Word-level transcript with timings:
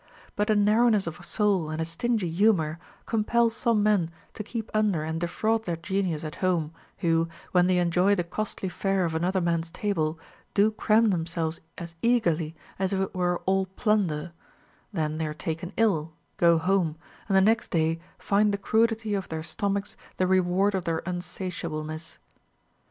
But 0.35 0.49
a 0.49 0.55
narrowness 0.55 1.05
of 1.05 1.23
soul 1.23 1.69
and 1.69 1.79
a 1.79 1.85
stingy 1.85 2.27
humor 2.27 2.79
compel 3.05 3.51
some 3.51 3.83
men 3.83 4.09
to 4.33 4.41
keep 4.43 4.71
under 4.73 5.03
and 5.03 5.21
defraud 5.21 5.65
their 5.65 5.75
genius 5.75 6.23
at 6.23 6.37
home, 6.41 6.73
\vho, 7.03 7.29
when 7.51 7.67
they 7.67 7.77
enjoy 7.77 8.15
the 8.15 8.23
costly 8.23 8.67
fare 8.67 9.05
of 9.05 9.13
another 9.13 9.39
man's 9.41 9.69
table, 9.69 10.17
do 10.55 10.71
cram 10.71 11.11
themselves 11.11 11.61
as 11.77 11.93
eagerly 12.01 12.55
as 12.79 12.93
if 12.93 12.99
it 12.99 13.13
were 13.13 13.43
all 13.45 13.67
plunder; 13.67 14.31
then 14.91 15.19
they 15.19 15.27
are 15.27 15.35
taken 15.35 15.71
ill, 15.77 16.13
go 16.37 16.57
home, 16.57 16.97
and 17.27 17.37
the 17.37 17.39
next 17.41 17.69
day 17.69 17.99
find 18.17 18.51
the 18.51 18.57
crudity 18.57 19.13
of 19.13 19.29
their 19.29 19.43
stomachs 19.43 19.95
the 20.17 20.25
reward 20.25 20.73
of 20.73 20.83
their 20.85 21.01
unsatiableness. 21.05 22.17